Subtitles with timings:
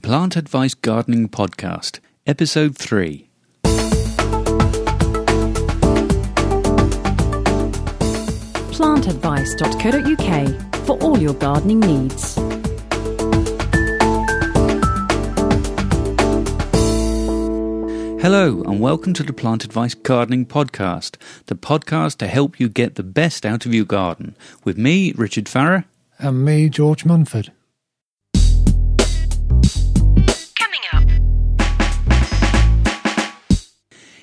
[0.00, 3.28] the Plant Advice Gardening Podcast, Episode 3.
[8.72, 12.36] plantadvice.co.uk for all your gardening needs.
[18.22, 22.94] Hello, and welcome to the Plant Advice Gardening Podcast, the podcast to help you get
[22.94, 24.34] the best out of your garden.
[24.64, 25.84] With me, Richard Farrer.
[26.18, 27.52] And me, George Munford.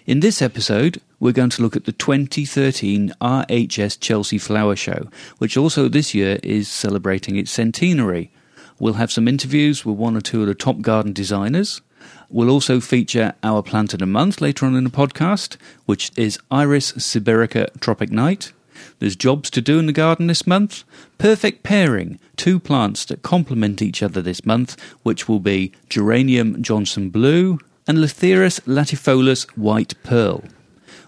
[0.08, 5.58] In this episode, we're going to look at the 2013 RHS Chelsea Flower Show, which
[5.58, 8.32] also this year is celebrating its centenary.
[8.80, 11.82] We'll have some interviews with one or two of the top garden designers.
[12.30, 16.40] We'll also feature our plant of the month later on in the podcast, which is
[16.50, 18.54] Iris sibirica Tropic Night.
[19.00, 20.86] There's jobs to do in the garden this month.
[21.18, 27.10] Perfect pairing, two plants that complement each other this month, which will be Geranium Johnson
[27.10, 30.44] Blue and Lathyrus latifolius White Pearl.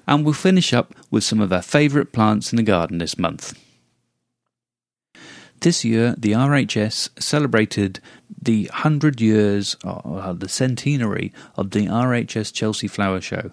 [0.07, 3.59] And we'll finish up with some of our favourite plants in the garden this month.
[5.61, 7.99] This year, the RHS celebrated
[8.41, 13.51] the 100 years, or the centenary of the RHS Chelsea Flower Show.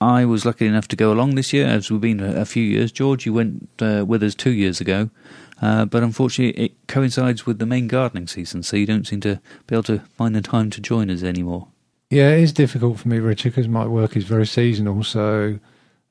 [0.00, 2.62] I was lucky enough to go along this year, as we've been a, a few
[2.62, 2.92] years.
[2.92, 5.10] George, you went uh, with us two years ago,
[5.60, 9.40] uh, but unfortunately it coincides with the main gardening season, so you don't seem to
[9.66, 11.66] be able to find the time to join us anymore.
[12.10, 15.04] Yeah, it is difficult for me, Richard, because my work is very seasonal.
[15.04, 15.58] So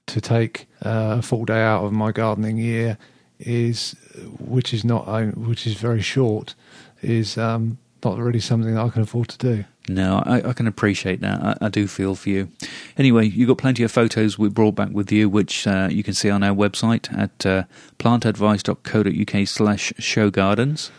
[0.06, 2.98] to take uh, a full day out of my gardening year
[3.40, 3.96] is,
[4.40, 6.54] which is not, uh, which is very short,
[7.02, 9.66] is um, not really something that I can afford to do.
[9.90, 11.42] No, I, I can appreciate that.
[11.42, 12.50] I, I, do feel for you.
[12.98, 16.14] Anyway, you've got plenty of photos we brought back with you, which uh, you can
[16.14, 17.64] see on our website at uh,
[17.98, 20.92] plantadvice.co.uk slash show gardens.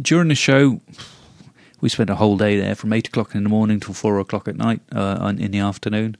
[0.00, 0.80] During the show,
[1.80, 4.48] we spent a whole day there from 8 o'clock in the morning till 4 o'clock
[4.48, 6.16] at night uh, in the afternoon.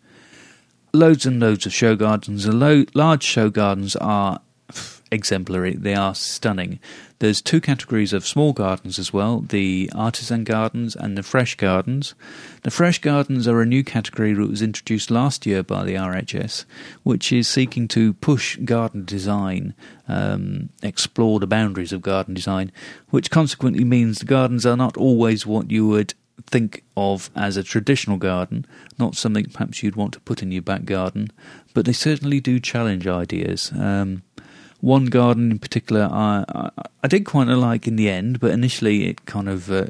[0.93, 2.45] Loads and loads of show gardens.
[2.45, 4.41] The lo- large show gardens are
[5.13, 5.75] exemplary.
[5.75, 6.81] They are stunning.
[7.21, 12.15] There's two categories of small gardens as well the artisan gardens and the fresh gardens.
[12.63, 16.65] The fresh gardens are a new category that was introduced last year by the RHS,
[17.03, 19.75] which is seeking to push garden design,
[20.09, 22.73] um, explore the boundaries of garden design,
[23.11, 26.15] which consequently means the gardens are not always what you would
[26.47, 28.65] think of as a traditional garden,
[28.99, 31.31] not something perhaps you'd want to put in your back garden,
[31.75, 33.73] but they certainly do challenge ideas.
[33.79, 34.23] Um,
[34.81, 36.71] one garden in particular I, I,
[37.03, 39.87] I did quite like in the end, but initially it kind of uh,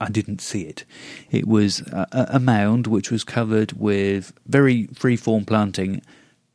[0.00, 0.84] I didn't see it.
[1.30, 6.02] It was a, a mound which was covered with very free-form planting.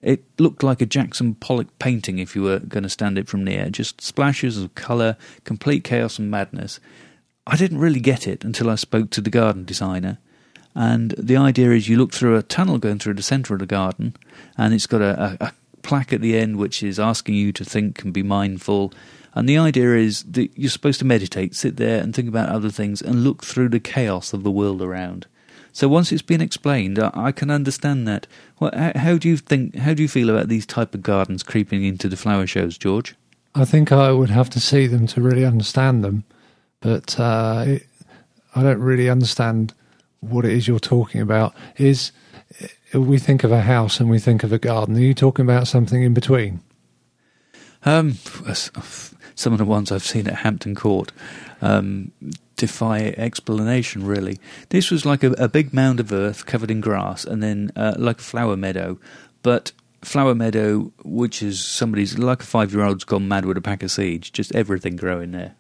[0.02, 3.44] It looked like a Jackson Pollock painting if you were going to stand it from
[3.44, 3.70] near.
[3.70, 6.80] Just splashes of colour, complete chaos and madness.
[7.46, 10.20] I didn't really get it until I spoke to the garden designer.
[10.76, 13.66] And the idea is you look through a tunnel going through the centre of the
[13.66, 14.16] garden,
[14.58, 17.66] and it's got a, a, a plaque at the end which is asking you to
[17.66, 18.94] think and be mindful.
[19.34, 22.70] And the idea is that you're supposed to meditate, sit there and think about other
[22.70, 25.28] things and look through the chaos of the world around.
[25.72, 28.28] So once it's been explained, I can understand that.
[28.60, 29.76] Well, how do you think?
[29.76, 33.16] How do you feel about these type of gardens creeping into the flower shows, George?
[33.56, 36.24] I think I would have to see them to really understand them,
[36.82, 37.78] but uh,
[38.56, 39.74] I don't really understand
[40.22, 41.54] what it is you're talking about.
[41.78, 42.12] Is
[42.94, 44.96] we think of a house and we think of a garden.
[44.98, 46.62] Are you talking about something in between?
[47.86, 48.14] Um,
[49.36, 51.12] some of the ones I've seen at Hampton Court
[51.62, 52.12] um,
[52.58, 54.06] defy explanation.
[54.06, 54.40] Really,
[54.70, 57.96] this was like a, a, big mound of earth covered in grass, and then uh,
[57.98, 59.00] like a flower meadow,
[59.44, 59.72] but
[60.02, 63.84] flower meadow, which is somebody's like a five year old's gone mad with a pack
[63.84, 65.56] of seeds, just everything growing there.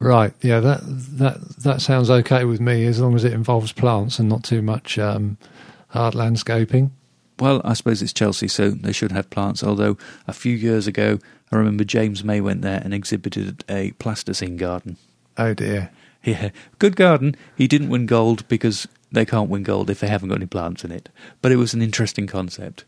[0.00, 0.32] Right.
[0.42, 0.60] Yeah.
[0.60, 4.44] That that that sounds okay with me as long as it involves plants and not
[4.44, 4.98] too much.
[4.98, 5.38] Um,
[5.88, 6.92] hard landscaping?
[7.38, 9.62] Well, I suppose it's Chelsea, so they should have plants.
[9.62, 11.18] Although a few years ago,
[11.52, 14.96] I remember James May went there and exhibited a plasticine garden.
[15.36, 15.90] Oh dear.
[16.24, 17.36] Yeah, good garden.
[17.56, 20.84] He didn't win gold because they can't win gold if they haven't got any plants
[20.84, 21.08] in it.
[21.40, 22.84] But it was an interesting concept.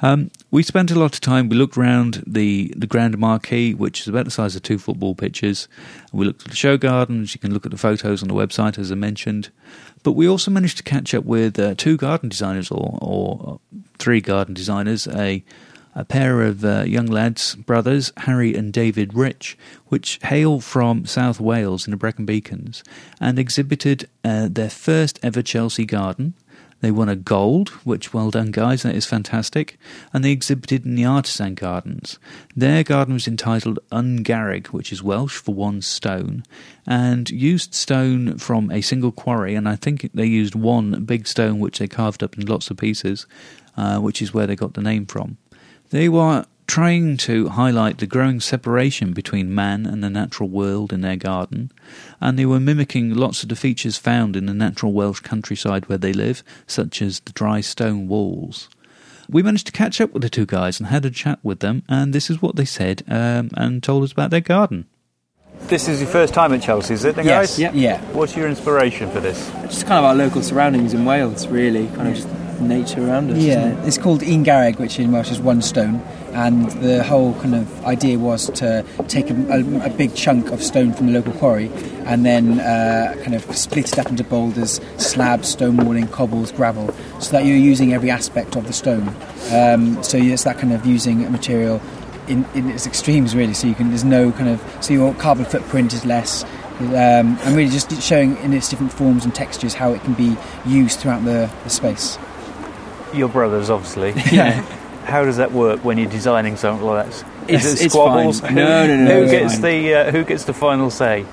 [0.00, 1.48] Um, we spent a lot of time.
[1.48, 5.14] We looked round the the grand marquee, which is about the size of two football
[5.14, 5.68] pitches.
[6.12, 7.34] We looked at the show gardens.
[7.34, 9.50] You can look at the photos on the website, as I mentioned.
[10.02, 13.60] But we also managed to catch up with uh, two garden designers, or, or
[13.98, 15.44] three garden designers, a
[15.94, 19.58] a pair of uh, young lads, brothers, Harry and David Rich,
[19.88, 22.82] which hail from South Wales in the Brecon Beacons,
[23.20, 26.34] and exhibited uh, their first ever Chelsea garden,
[26.82, 28.82] They won a gold, which well done, guys.
[28.82, 29.78] That is fantastic.
[30.12, 32.18] And they exhibited in the artisan gardens.
[32.56, 36.42] Their garden was entitled Un Garreg, which is Welsh for one stone,
[36.84, 39.54] and used stone from a single quarry.
[39.54, 42.78] And I think they used one big stone, which they carved up in lots of
[42.78, 43.26] pieces,
[43.76, 45.36] uh, which is where they got the name from.
[45.90, 51.02] They were trying to highlight the growing separation between man and the natural world in
[51.02, 51.70] their garden,
[52.18, 55.98] and they were mimicking lots of the features found in the natural Welsh countryside where
[55.98, 58.70] they live, such as the dry stone walls.
[59.28, 61.82] We managed to catch up with the two guys and had a chat with them,
[61.90, 64.86] and this is what they said um, and told us about their garden.
[65.64, 67.58] This is your first time at Chelsea, is it, then, Yes, guys?
[67.58, 67.72] yeah.
[67.74, 68.00] yeah.
[68.12, 69.50] What's your inspiration for this?
[69.64, 72.28] Just kind of our local surroundings in Wales, really, kind of just
[72.62, 73.36] nature around us.
[73.36, 73.88] Yeah, isn't it?
[73.88, 76.02] it's called Un Garreg, which in Welsh is one stone,
[76.34, 80.62] and the whole kind of idea was to take a, a, a big chunk of
[80.62, 81.70] stone from the local quarry
[82.06, 86.92] and then uh, kind of split it up into boulders, slabs, stone walling, cobbles, gravel,
[87.20, 89.08] so that you're using every aspect of the stone.
[89.52, 91.80] Um, so it's that kind of using a material
[92.28, 93.54] in, in its extremes, really.
[93.54, 96.44] So you can there's no kind of so your carbon footprint is less.
[96.80, 100.36] Um, and really just showing in its different forms and textures how it can be
[100.66, 102.18] used throughout the, the space.
[103.14, 104.14] Your brothers, obviously.
[104.32, 104.64] Yeah.
[105.04, 107.24] How does that work when you're designing something like that?
[107.48, 108.40] It's- Is it it's squabbles?
[108.40, 108.54] fine.
[108.54, 109.62] No, no, no, Who it's gets fine.
[109.62, 111.26] the uh, Who gets the final say?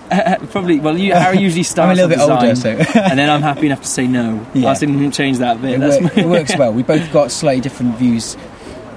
[0.52, 0.80] Probably.
[0.80, 2.00] Well, you, Harry usually starts.
[2.00, 2.70] I'm a little bit older, so
[3.00, 4.46] and then I'm happy enough to say no.
[4.54, 4.70] Yeah.
[4.70, 5.76] I didn't change that bit.
[5.76, 6.74] it, That's work, it works well.
[6.74, 8.36] We both got slightly different views,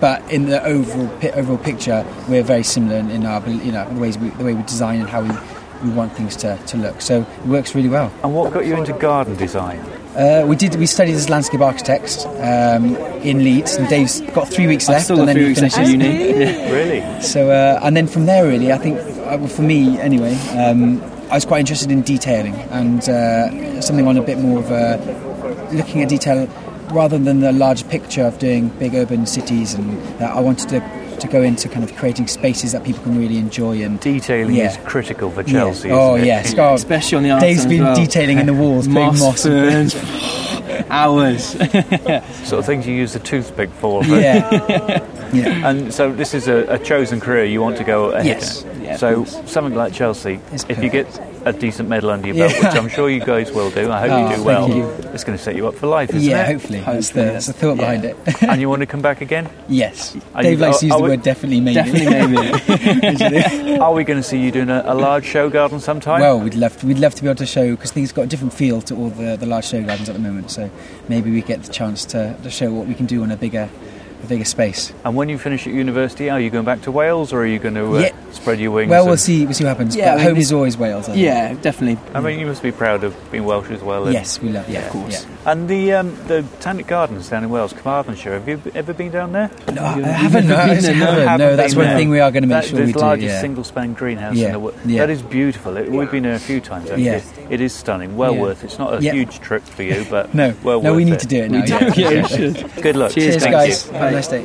[0.00, 3.86] but in the overall pi- overall picture, we're very similar in, in our you know
[3.92, 5.30] the ways we, the way we design and how we,
[5.88, 7.02] we want things to, to look.
[7.02, 8.10] So it works really well.
[8.24, 9.84] And what got you into garden design?
[10.14, 14.66] Uh, we did we studied as landscape architects um, in Leeds, and Dave's got three
[14.66, 15.90] weeks left, and then three he weeks finishes.
[15.90, 16.32] uni.
[16.42, 16.70] Yeah.
[16.70, 17.22] Really?
[17.22, 21.36] So uh, and then from there, really, I think uh, for me anyway, um, I
[21.36, 24.98] was quite interested in detailing and uh, something on a bit more of a
[25.72, 26.46] looking at detail
[26.90, 29.72] rather than the large picture of doing big urban cities.
[29.72, 30.80] And that I wanted to
[31.20, 33.98] to go into kind of creating spaces that people can really enjoy and.
[34.00, 34.70] Detailing Yeah.
[34.70, 35.52] is critical for Yeah.
[35.52, 35.90] Chelsea.
[35.90, 36.74] Oh yes, God.
[36.74, 37.94] Especially on the Dave's artisan been well.
[37.96, 39.42] detailing in the walls, putting moss, moss.
[39.42, 39.96] ferns,
[40.90, 41.44] hours.
[42.44, 44.02] Sort of things you use a toothpick for.
[44.02, 44.98] but- yeah,
[45.32, 45.66] yeah.
[45.68, 48.64] And so this is a, a chosen career you want to go ahead Yes.
[48.82, 51.06] Yeah, so something like Chelsea, It's if you get
[51.44, 52.68] a decent medal under your belt, Yeah.
[52.68, 54.88] which I'm sure you guys will do, I hope Oh, you do well, you.
[55.14, 56.52] it's going to set you up for life, isn't Yeah, it?
[56.52, 56.80] hopefully.
[56.80, 58.16] That's the, that's the thought behind it.
[58.42, 59.48] And you want to come back again?
[59.68, 60.16] yes.
[60.34, 61.74] Are Dave you- likes to use the we- word definitely, maybe.
[61.74, 63.78] Definitely, maybe.
[63.80, 66.20] Are we going to see you doing a, a large show garden sometime?
[66.20, 68.26] Well, we'd love to, we'd love to be able to show because things got a
[68.26, 70.50] different feel to all the, the large show gardens at the moment.
[70.50, 70.70] So
[71.08, 73.68] maybe we get the chance to, to show what we can do on a bigger
[74.22, 74.92] a bigger space.
[75.04, 77.58] And when you finish at university, are you going back to Wales or are you
[77.58, 78.12] going to uh, Yeah.
[78.32, 78.90] spread your wings?
[78.90, 79.44] Well, we'll see.
[79.44, 79.96] We'll see what happens.
[79.96, 81.08] Yeah, but I mean, home is always Wales.
[81.08, 81.24] I think.
[81.24, 81.98] yeah, definitely.
[82.14, 84.04] I mean, you must be proud of being Welsh as well.
[84.04, 84.68] and- Yes, we love.
[84.68, 85.24] Yeah, of course.
[85.24, 85.50] yeah.
[85.52, 88.32] And the um, the Botanic Gardens down in Wales, Carmarthenshire.
[88.34, 89.50] Have you ever been down there?
[89.72, 90.46] No, I You've haven't.
[90.48, 90.74] No, never I no?
[90.74, 90.96] haven't.
[91.28, 91.96] Haven't No, that's one there.
[91.96, 92.98] thing we are going to make That- sure the we do.
[93.00, 93.40] largest yeah.
[93.40, 94.78] single span greenhouse Yeah, in the world.
[94.86, 95.00] yeah.
[95.04, 95.76] That is beautiful.
[95.76, 97.06] It, we've been there a few times actually.
[97.06, 97.20] Yeah.
[97.50, 98.16] It is stunning.
[98.16, 98.40] Well Yeah.
[98.42, 98.62] worth.
[98.64, 99.12] It's not a Yeah.
[99.14, 101.20] huge trip for you, but No, well no, we need it.
[101.20, 101.78] to do it We now.
[102.82, 103.12] Good luck.
[103.12, 103.90] Cheers, Cheers, Thank guys.
[104.12, 104.42] A nice day.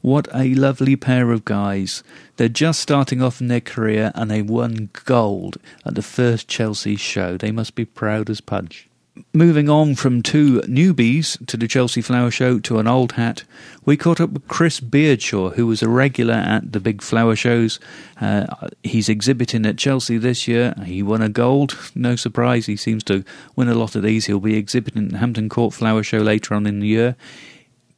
[0.00, 2.02] What a lovely pair of guys.
[2.36, 6.96] They're just starting off in their career and they won gold at the first Chelsea
[6.96, 7.36] show.
[7.36, 8.88] They must be proud as punch.
[9.32, 13.44] Moving on from two newbies to the Chelsea Flower Show to an old hat,
[13.86, 17.80] we caught up with Chris Beardshaw, who was a regular at the big flower shows.
[18.20, 18.46] Uh,
[18.82, 20.74] he's exhibiting at Chelsea this year.
[20.84, 21.78] He won a gold.
[21.94, 23.24] No surprise, he seems to
[23.54, 24.26] win a lot of these.
[24.26, 27.16] He'll be exhibiting at the Hampton Court Flower Show later on in the year.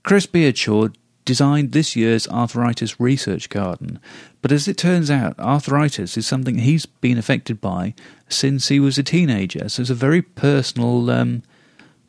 [0.02, 0.88] Chris Beardshaw
[1.24, 3.98] designed this year's arthritis research garden,
[4.40, 7.94] but as it turns out, arthritis is something he's been affected by
[8.28, 9.68] since he was a teenager.
[9.68, 11.42] So it's a very personal, um,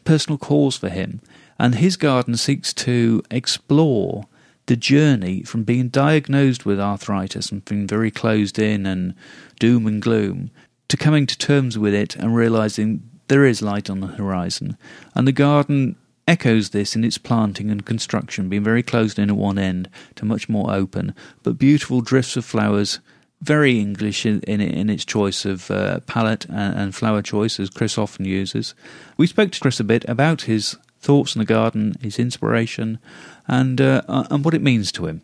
[0.05, 1.19] personal cause for him,
[1.57, 4.25] and his garden seeks to explore
[4.67, 9.15] the journey from being diagnosed with arthritis and being very closed in and
[9.59, 10.51] doom and gloom
[10.87, 14.77] to coming to terms with it and realizing there is light on the horizon.
[15.15, 15.95] And the garden
[16.29, 20.25] echoes this in its planting and construction, being very closed in at one end to
[20.25, 22.99] much more open, but beautiful drifts of flowers.
[23.41, 27.69] Very English in, in, in its choice of uh, palette and, and flower choice, as
[27.69, 28.75] Chris often uses.
[29.17, 32.99] We spoke to Chris a bit about his thoughts on the garden, his inspiration,
[33.47, 35.21] and uh, uh, and what it means to him.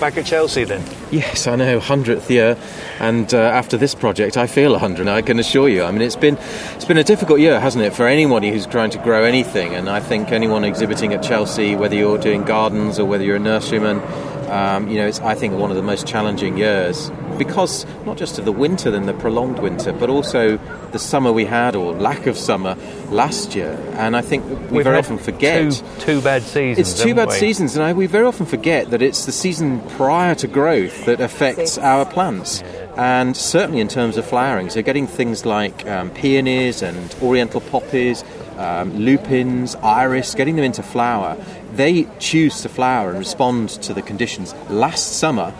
[0.00, 0.82] Back at Chelsea then.
[1.10, 2.58] Yes, I know, hundredth year,
[2.98, 5.08] and uh, after this project, I feel hundred.
[5.08, 5.84] I can assure you.
[5.84, 6.36] I mean, it's been
[6.74, 9.74] it's been a difficult year, hasn't it, for anybody who's trying to grow anything?
[9.74, 13.40] And I think anyone exhibiting at Chelsea, whether you're doing gardens or whether you're a
[13.40, 14.02] nurseryman,
[14.50, 18.38] um, you know, it's I think one of the most challenging years because not just
[18.38, 20.56] of the winter, then the prolonged winter, but also
[20.92, 22.76] the summer we had or lack of summer
[23.10, 23.78] last year.
[23.94, 25.72] And I think we We've very often forget.
[25.72, 26.78] Two, two bad seasons.
[26.78, 27.34] It's two bad we?
[27.34, 31.20] seasons, and I, we very often forget that it's the season prior to growth that
[31.20, 32.62] affects our plants.
[32.96, 38.22] And certainly in terms of flowering, so getting things like um, peonies and oriental poppies,
[38.56, 41.36] um, lupins, iris, getting them into flower,
[41.72, 44.54] they choose to flower and respond to the conditions.
[44.70, 45.52] Last summer,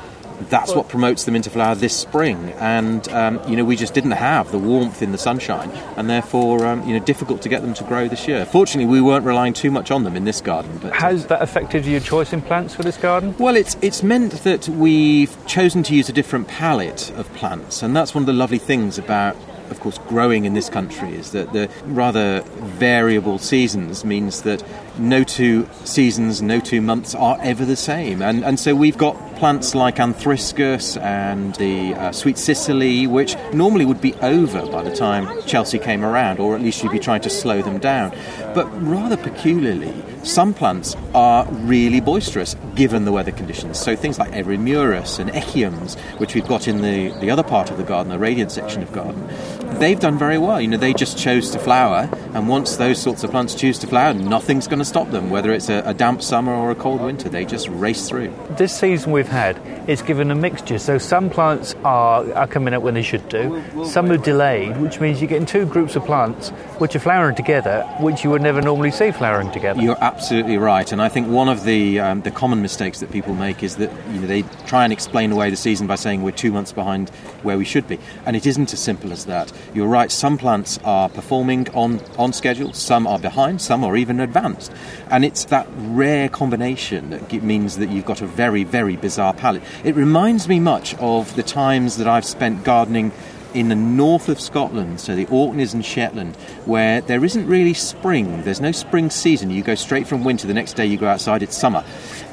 [0.49, 2.50] that's what promotes them into flower this spring.
[2.59, 6.67] And um, you know, we just didn't have the warmth in the sunshine, and therefore,
[6.67, 8.45] um, you know, difficult to get them to grow this year.
[8.45, 10.79] Fortunately, we weren't relying too much on them in this garden.
[10.83, 13.35] But uh, Has that affected your choice in plants for this garden?
[13.38, 17.95] well, it's it's meant that we've chosen to use a different palette of plants, and
[17.97, 19.37] that's one of the lovely things about,
[19.71, 22.43] of course, growing in this country is that the rather
[22.79, 24.62] variable seasons means that
[24.99, 29.17] no two seasons, no two months are ever the same, and and so we've got
[29.45, 34.97] plants like anthriscus and the uh, sweet cicely, which normally would be over by the
[34.97, 38.11] time Chelsea came around, or at least you'd be trying to slow them down.
[38.55, 43.79] But rather peculiarly, some plants are really boisterous given the weather conditions.
[43.79, 47.77] So things like Eremurus and Echiums, which we've got in the, the other part of
[47.77, 49.29] the garden, the radiant section of garden,
[49.78, 50.61] they've done very well.
[50.61, 53.87] You know, they just chose to flower, and once those sorts of plants choose to
[53.87, 57.00] flower, nothing's going to stop them, whether it's a, a damp summer or a cold
[57.00, 57.28] winter.
[57.28, 58.35] They just race through.
[58.50, 60.78] This season we've had, it's given a mixture.
[60.78, 65.00] So some plants are, are coming up when they should do, some are delayed, which
[65.00, 68.61] means you're getting two groups of plants which are flowering together, which you would never
[68.61, 69.80] normally see flowering together.
[69.80, 73.35] You're absolutely right, and I think one of the um, the common mistakes that people
[73.35, 76.33] make is that you know they try and explain away the season by saying we're
[76.33, 77.11] two months behind
[77.42, 79.52] where we should be, and it isn't as simple as that.
[79.75, 80.11] You're right.
[80.11, 84.73] Some plants are performing on on schedule, some are behind, some are even advanced,
[85.11, 89.63] and it's that rare combination that means that you've got a very very bizarre palette.
[89.85, 93.13] It reminds me much of the times that I've spent gardening
[93.55, 96.35] in the north of Scotland, so the Orkneys and Shetland,
[96.67, 98.43] where there isn't really spring.
[98.43, 99.51] There's no spring season.
[99.51, 100.49] You go straight from winter.
[100.49, 101.85] The next day you go outside, it's summer,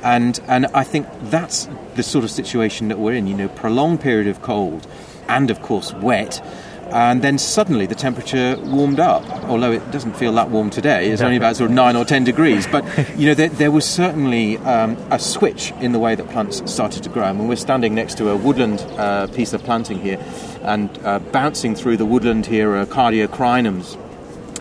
[0.04, 3.28] and and I think that's the sort of situation that we're in.
[3.28, 4.88] You know, prolonged period of cold,
[5.30, 6.44] and of course wet.
[6.92, 11.10] And then suddenly the temperature warmed up, although it doesn't feel that warm today.
[11.10, 12.68] It's only about sort of nine or ten degrees.
[12.68, 12.86] But
[13.18, 17.04] you know, there, there was certainly um, a switch in the way that plants started
[17.04, 17.24] to grow.
[17.24, 20.24] I mean, we're standing next to a woodland uh, piece of planting here,
[20.64, 23.98] and uh, bouncing through the woodland here are cardiocrinums,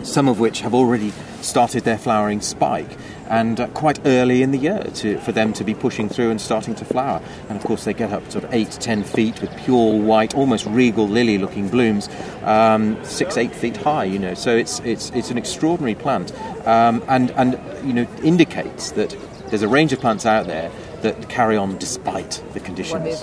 [0.05, 2.97] some of which have already started their flowering spike.
[3.31, 6.41] And uh, quite early in the year to, for them to be pushing through and
[6.41, 7.23] starting to flower.
[7.49, 10.67] And of course, they get up sort of eight, ten feet with pure white, almost
[10.67, 12.09] regal lily looking blooms,
[12.43, 14.35] um, six, eight feet high, you know.
[14.35, 19.63] So it's, it's, it's an extraordinary plant um, and, and, you know, indicates that there's
[19.63, 20.71] a range of plants out there
[21.03, 23.23] that carry on despite the conditions.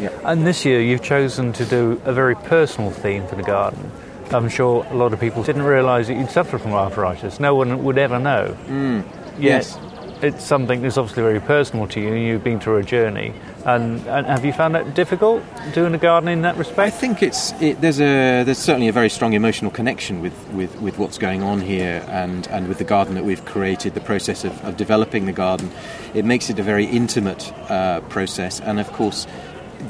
[0.00, 0.10] Yeah.
[0.24, 3.90] And this year you've chosen to do a very personal theme for the garden.
[4.30, 7.40] I'm sure a lot of people didn't realise that you'd suffer from arthritis.
[7.40, 8.56] No one would ever know.
[8.68, 9.04] Mm.
[9.38, 9.78] Yes.
[10.22, 13.32] it's something that's obviously very personal to you, you've been through a journey.
[13.64, 15.42] And, and have you found that difficult
[15.74, 16.78] doing the garden in that respect?
[16.78, 20.80] I think it's it, there's a there's certainly a very strong emotional connection with, with,
[20.80, 23.94] with what's going on here and, and with the garden that we've created.
[23.94, 25.70] The process of, of developing the garden,
[26.14, 29.26] it makes it a very intimate uh, process, and of course.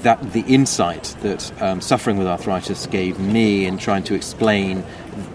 [0.02, 4.84] That the insight that um, suffering with arthritis gave me in trying to explain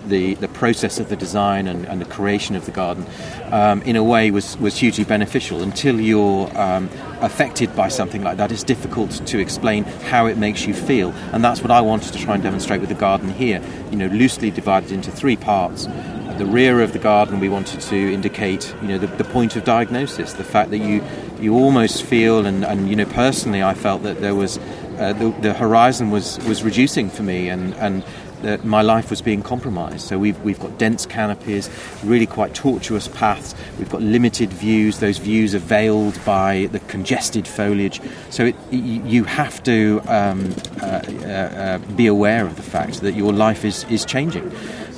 [0.07, 3.05] the, the process of the design and, and the creation of the garden,
[3.51, 5.61] um, in a way, was, was hugely beneficial.
[5.61, 6.89] Until you're um,
[7.21, 11.11] affected by something like that, it's difficult to explain how it makes you feel.
[11.31, 13.61] And that's what I wanted to try and demonstrate with the garden here.
[13.91, 15.87] You know, loosely divided into three parts.
[15.87, 19.55] At the rear of the garden, we wanted to indicate, you know, the, the point
[19.55, 21.01] of diagnosis, the fact that you
[21.39, 24.57] you almost feel, and, and you know, personally, I felt that there was
[24.97, 28.03] uh, the, the horizon was, was reducing for me, and and
[28.41, 30.01] that my life was being compromised.
[30.01, 31.69] So we've we've got dense canopies,
[32.03, 33.55] really quite tortuous paths.
[33.77, 34.99] We've got limited views.
[34.99, 38.01] Those views are veiled by the congested foliage.
[38.29, 43.15] So it, you have to um, uh, uh, uh, be aware of the fact that
[43.15, 44.51] your life is is changing.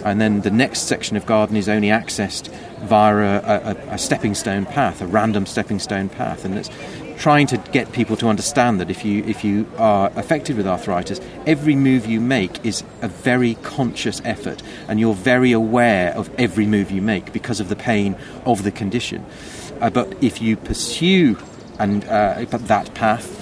[0.04, 4.36] And then the next section of garden is only accessed via a, a, a stepping
[4.36, 6.70] stone path, a random stepping stone path, and it's
[7.18, 11.20] trying to get people to understand that if you if you are affected with arthritis,
[11.46, 16.66] every move you make is a very conscious effort, and you're very aware of every
[16.66, 18.16] move you make because of the pain
[18.46, 19.26] of the condition.
[19.82, 21.38] Uh, but if you pursue
[21.80, 23.37] and uh, that path,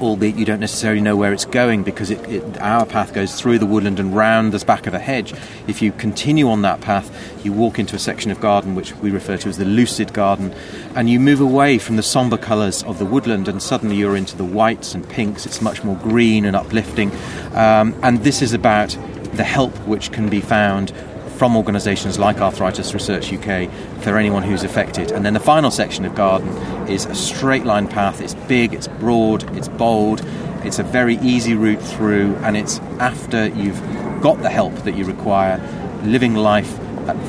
[0.00, 3.58] albeit you don't necessarily know where it's going because it, it, our path goes through
[3.58, 5.32] the woodland and round the back of a hedge.
[5.66, 7.10] If you continue on that path,
[7.44, 10.52] you walk into a section of garden which we refer to as the lucid garden,
[10.94, 14.36] and you move away from the sombre colours of the woodland, and suddenly you're into
[14.36, 15.46] the whites and pinks.
[15.46, 17.10] It's much more green and uplifting,
[17.52, 18.96] um, and this is about
[19.34, 20.92] the help which can be found
[21.36, 23.70] from organisations like Arthritis Research UK
[24.02, 25.10] for anyone who's affected.
[25.12, 26.48] And then the final section of garden
[26.88, 28.20] is a straight line path.
[28.20, 30.24] It's big, it's broad, it's bold,
[30.64, 33.80] it's a very easy route through, and it's after you've
[34.22, 35.60] got the help that you require,
[36.04, 36.78] living life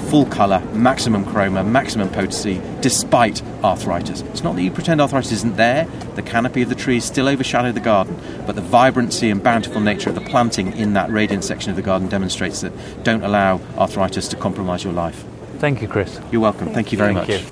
[0.10, 4.22] full colour, maximum chroma, maximum potency, despite arthritis.
[4.22, 7.72] It's not that you pretend arthritis isn't there, the canopy of the trees still overshadow
[7.72, 11.70] the garden, but the vibrancy and bountiful nature of the planting in that radiant section
[11.70, 15.26] of the garden demonstrates that don't allow arthritis to compromise your life.
[15.60, 16.20] Thank you, Chris.
[16.32, 16.74] You're welcome.
[16.74, 17.42] Thank you very Thank much.
[17.42, 17.52] you.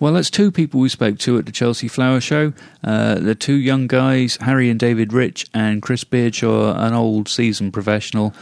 [0.00, 2.52] Well, that's two people we spoke to at the Chelsea Flower Show.
[2.82, 7.72] Uh, the two young guys, Harry and David Rich, and Chris Beardshaw, an old seasoned
[7.72, 8.34] professional.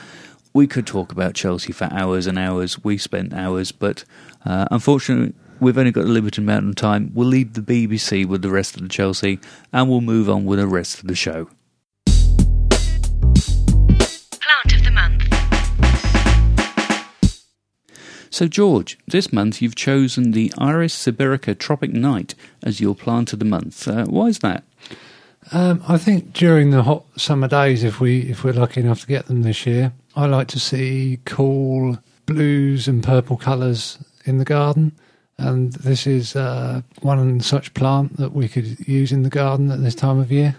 [0.54, 2.84] We could talk about Chelsea for hours and hours.
[2.84, 4.04] We spent hours, but
[4.44, 7.10] uh, unfortunately, we've only got a limited amount of time.
[7.14, 9.40] We'll leave the BBC with the rest of the Chelsea,
[9.72, 11.48] and we'll move on with the rest of the show.
[14.40, 15.22] Plant of the month.
[18.28, 23.38] So, George, this month you've chosen the Iris sibirica Tropic Night as your plant of
[23.38, 23.88] the month.
[23.88, 24.64] Uh, why is that?
[25.50, 29.06] Um, I think during the hot summer days, if we if we're lucky enough to
[29.06, 34.44] get them this year, I like to see cool blues and purple colours in the
[34.44, 34.92] garden.
[35.38, 39.82] And this is uh, one such plant that we could use in the garden at
[39.82, 40.56] this time of year.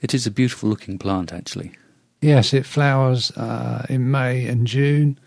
[0.00, 1.72] It is a beautiful looking plant, actually.
[2.20, 5.18] Yes, it flowers uh, in May and June.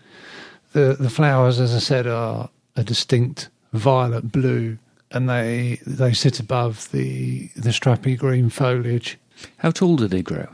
[0.72, 4.78] The the flowers, as I said, are a distinct violet blue,
[5.12, 9.16] and they they sit above the the strappy green foliage.
[9.58, 10.48] How tall do they grow?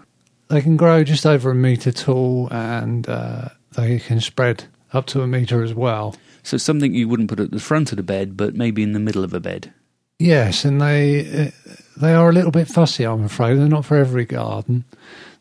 [0.48, 5.22] They can grow just over a metre tall, and uh, they can spread up to
[5.22, 6.14] a metre as well.
[6.42, 9.00] So, something you wouldn't put at the front of the bed, but maybe in the
[9.00, 9.72] middle of a bed.
[10.18, 11.50] Yes, and they uh,
[11.96, 13.04] they are a little bit fussy.
[13.04, 14.84] I'm afraid they're not for every garden.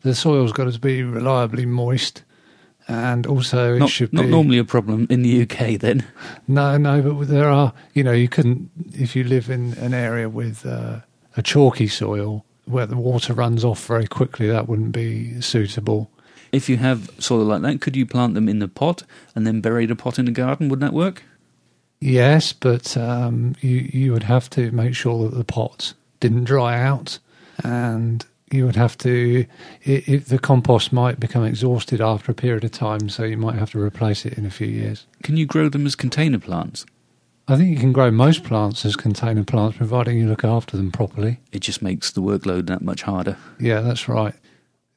[0.02, 2.22] The soil's got to be reliably moist,
[2.88, 6.04] and also it Not, should not be normally a problem in the UK, then.
[6.48, 7.72] No, no, but there are.
[7.92, 11.00] You know, you couldn't if you live in an area with uh,
[11.36, 14.48] a chalky soil where the water runs off very quickly.
[14.48, 16.10] That wouldn't be suitable.
[16.52, 19.02] If you have soil like that, could you plant them in the pot
[19.34, 20.68] and then bury the pot in the garden?
[20.68, 21.22] Would that work?
[22.00, 26.80] Yes, but um, you you would have to make sure that the pot didn't dry
[26.80, 27.18] out,
[27.64, 29.46] and you would have to.
[29.82, 33.56] It, it, the compost might become exhausted after a period of time, so you might
[33.56, 35.06] have to replace it in a few years.
[35.22, 36.84] Can you grow them as container plants?
[37.46, 40.90] I think you can grow most plants as container plants, providing you look after them
[40.90, 41.40] properly.
[41.52, 43.36] It just makes the workload that much harder.
[43.60, 44.34] Yeah, that's right.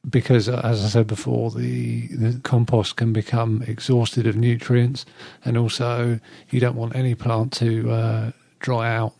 [0.08, 5.04] Because, uh, as I said before, the, the compost can become exhausted of nutrients,
[5.44, 9.12] and also you don't want any plant to uh, dry out.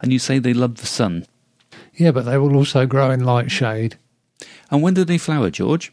[0.00, 1.26] And you say they love the sun.
[1.94, 3.96] Yeah, but they will also grow in light shade.
[4.70, 5.92] And when do they flower, George?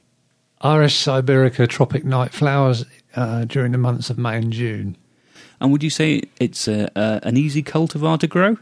[0.61, 4.97] Iris sibirica tropic night flowers uh, during the months of May and June.
[5.59, 8.57] And would you say it's a, uh, an easy cultivar to grow?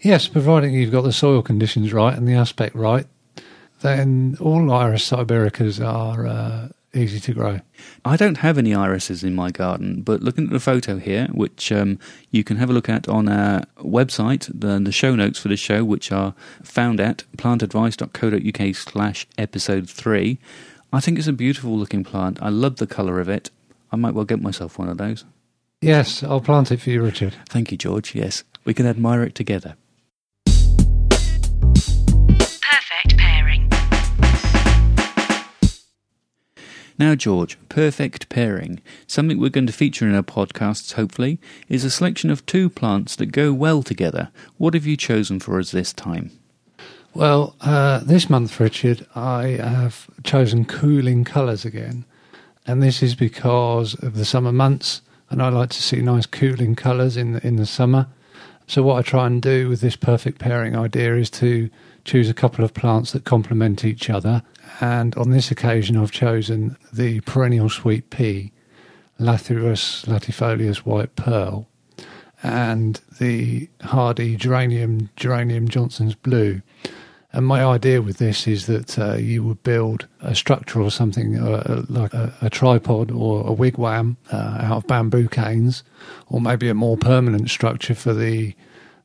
[0.00, 3.06] Yes, providing you've got the soil conditions right and the aspect right,
[3.80, 7.60] then all Iris sibiricas are uh, easy to grow.
[8.04, 11.72] I don't have any irises in my garden, but looking at the photo here, which
[11.72, 11.98] um,
[12.30, 15.56] you can have a look at on our website, the, the show notes for the
[15.56, 20.38] show, which are found at plantadvice.co.uk slash episode 3,
[20.92, 22.40] I think it's a beautiful looking plant.
[22.40, 23.50] I love the colour of it.
[23.92, 25.24] I might well get myself one of those.
[25.80, 27.36] Yes, I'll plant it for you, Richard.
[27.48, 28.12] Thank you, George.
[28.12, 29.76] Yes, we can admire it together.
[32.60, 33.70] Perfect pairing.
[36.98, 41.38] Now, George, perfect pairing, something we're going to feature in our podcasts, hopefully,
[41.68, 44.30] is a selection of two plants that go well together.
[44.56, 46.32] What have you chosen for us this time?
[47.14, 52.04] Well, uh, this month, Richard, I have chosen cooling colours again.
[52.66, 56.74] And this is because of the summer months, and I like to see nice cooling
[56.74, 58.06] colours in the, in the summer.
[58.66, 61.70] So, what I try and do with this perfect pairing idea is to
[62.04, 64.42] choose a couple of plants that complement each other.
[64.80, 68.52] And on this occasion, I've chosen the perennial sweet pea,
[69.18, 71.66] Lathyrus latifolius white pearl,
[72.42, 76.62] and the hardy geranium, geranium Johnson's blue.
[77.32, 81.38] And my idea with this is that uh, you would build a structure or something
[81.38, 85.82] uh, like a, a tripod or a wigwam uh, out of bamboo canes,
[86.28, 88.54] or maybe a more permanent structure for the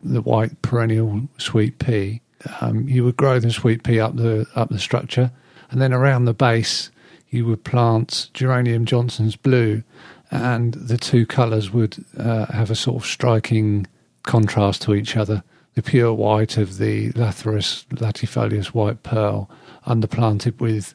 [0.01, 2.21] the white perennial sweet pea.
[2.62, 5.31] um, you would grow the sweet pea up the up the structure,
[5.69, 6.91] and then around the base
[7.29, 9.83] you would plant geranium Johnson's blue,
[10.31, 13.88] and the two colours would uh, have a sort of striking
[14.23, 15.43] contrast to each other.
[15.75, 19.49] The pure white of the Lathyrus latifolius white pearl,
[19.88, 20.93] underplanted with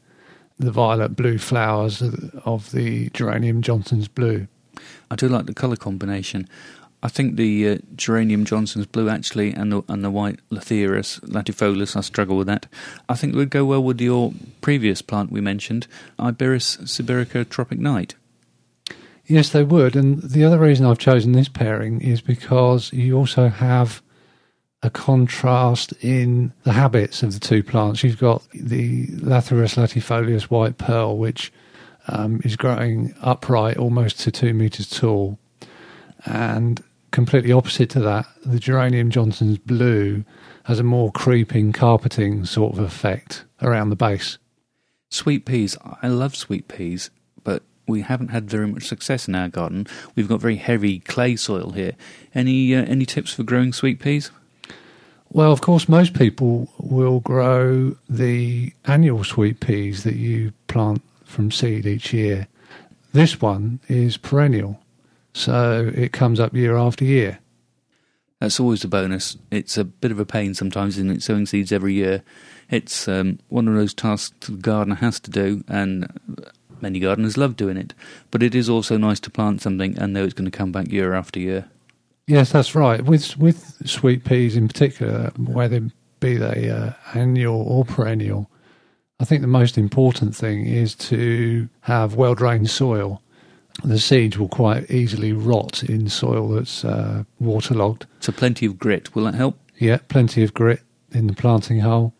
[0.59, 2.03] the violet blue flowers
[2.45, 4.49] of the geranium Johnson's blue.
[5.11, 6.49] I do like the colour combination.
[7.03, 11.97] I think the uh, geranium Johnson's blue actually and the, and the white Lathyrus latifolius,
[11.97, 12.67] I struggle with that.
[13.09, 15.87] I think would go well with your previous plant we mentioned,
[16.19, 18.17] Iberis sibirica tropic night.
[19.27, 19.95] Yes, they would.
[19.95, 24.03] And the other reason I've chosen this pairing is because you also have
[24.83, 28.05] a contrast in the habits of the two plants.
[28.05, 31.53] You've got the Lathyrus latifolius white pearl, which
[32.07, 35.39] um, is growing upright almost to two meters tall.
[36.25, 40.25] And completely opposite to that, the Geranium Johnson's blue
[40.65, 44.39] has a more creeping, carpeting sort of effect around the base.
[45.11, 45.77] Sweet peas.
[46.03, 47.11] I love sweet peas,
[47.43, 49.87] but we haven't had very much success in our garden.
[50.15, 51.93] We've got very heavy clay soil here.
[52.35, 54.31] Any uh, any tips for growing sweet peas?
[55.31, 61.51] Well, of course, most people will grow the annual sweet peas that you plant from
[61.51, 62.49] seed each year.
[63.13, 64.81] This one is perennial,
[65.35, 67.41] so it comes up year after year.
[68.41, 69.37] That's always a bonus.
[69.51, 71.23] It's a bit of a pain sometimes, isn't it?
[71.23, 72.23] Sowing seeds every year.
[72.71, 76.09] It's um, one of those tasks the gardener has to do, and
[76.81, 77.95] many gardeners love doing it.
[78.31, 80.91] But it is also nice to plant something and know it's going to come back
[80.91, 81.69] year after year.
[82.29, 83.03] Yes, that's right.
[83.03, 85.81] With with sweet peas in particular, whether
[86.21, 88.51] be they uh, annual or perennial,
[89.19, 93.23] I think the most important thing is to have well drained soil.
[93.83, 98.05] The seeds will quite easily rot in soil that's uh, waterlogged.
[98.21, 99.15] So plenty of grit.
[99.15, 99.59] Will that help?
[99.79, 102.13] Yeah, plenty of grit in the planting hole,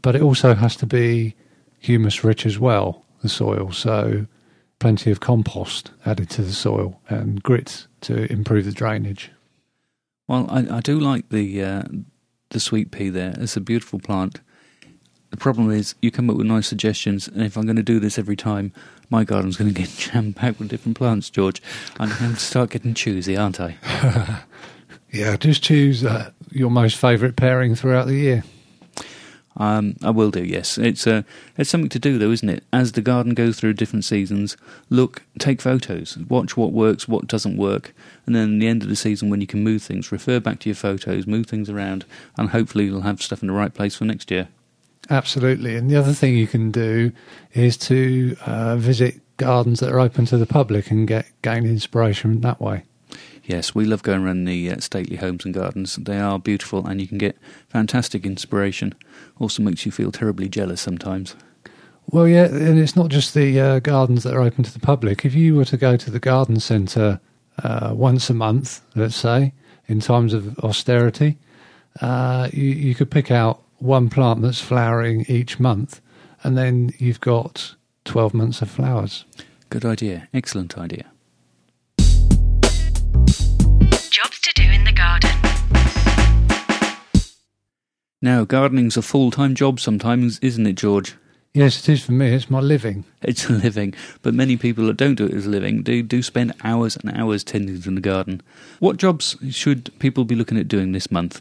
[0.00, 1.34] but it also has to be
[1.80, 3.04] humus rich as well.
[3.20, 4.26] The soil, so
[4.78, 9.30] plenty of compost added to the soil and grit to improve the drainage.
[10.30, 11.82] Well, I, I do like the uh,
[12.50, 13.34] the sweet pea there.
[13.38, 14.40] It's a beautiful plant.
[15.30, 17.98] The problem is, you come up with nice suggestions, and if I'm going to do
[17.98, 18.72] this every time,
[19.10, 21.60] my garden's going to get jam packed with different plants, George.
[21.98, 23.76] I'm going to start getting choosy, aren't I?
[25.12, 28.44] yeah, just choose uh, your most favourite pairing throughout the year.
[29.56, 30.78] Um, I will do, yes.
[30.78, 31.22] It's uh,
[31.56, 32.64] it's something to do, though, isn't it?
[32.72, 34.56] As the garden goes through different seasons,
[34.88, 37.92] look, take photos, watch what works, what doesn't work,
[38.26, 40.60] and then at the end of the season, when you can move things, refer back
[40.60, 42.04] to your photos, move things around,
[42.38, 44.48] and hopefully you'll have stuff in the right place for next year.
[45.10, 45.76] Absolutely.
[45.76, 47.10] And the other thing you can do
[47.52, 52.40] is to uh, visit gardens that are open to the public and get gain inspiration
[52.42, 52.84] that way.
[53.44, 55.96] Yes, we love going around the uh, stately homes and gardens.
[55.96, 57.36] They are beautiful, and you can get
[57.68, 58.94] fantastic inspiration.
[59.38, 61.34] Also, makes you feel terribly jealous sometimes.
[62.10, 65.24] Well, yeah, and it's not just the uh, gardens that are open to the public.
[65.24, 67.20] If you were to go to the garden centre
[67.62, 69.52] uh, once a month, let's say,
[69.86, 71.38] in times of austerity,
[72.00, 76.00] uh, you, you could pick out one plant that's flowering each month,
[76.42, 77.74] and then you've got
[78.04, 79.24] 12 months of flowers.
[79.68, 80.28] Good idea.
[80.34, 81.06] Excellent idea.
[84.42, 85.30] To do in the garden.
[88.22, 91.14] Now, gardening's a full time job sometimes, isn't it, George?
[91.52, 92.32] Yes, it is for me.
[92.32, 93.04] It's my living.
[93.22, 96.22] It's a living, but many people that don't do it as a living do, do
[96.22, 98.42] spend hours and hours tending to the garden.
[98.78, 101.40] What jobs should people be looking at doing this month?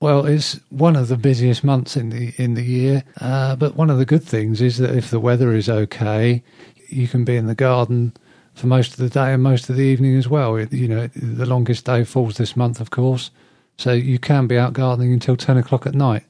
[0.00, 3.04] Well, it's one of the busiest months in the in the year.
[3.20, 6.42] Uh, but one of the good things is that if the weather is okay,
[6.88, 8.14] you can be in the garden
[8.60, 10.56] for most of the day and most of the evening as well.
[10.56, 13.30] It, you know, the longest day falls this month, of course,
[13.78, 16.24] so you can be out gardening until ten o'clock at night.